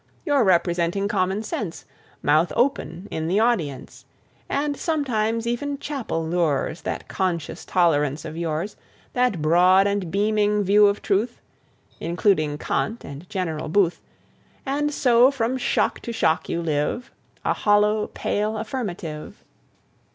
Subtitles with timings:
[0.25, 1.85] You're representing Common Sense,
[2.23, 4.03] Mouth open, in the audience.
[4.49, 8.75] And, sometimes, even chapel lures That conscious tolerance of yours,
[9.13, 11.39] That broad and beaming view of truth
[11.99, 14.01] (Including Kant and General Booth...)
[14.65, 17.11] And so from shock to shock you live,
[17.45, 19.43] A hollow, pale affirmative...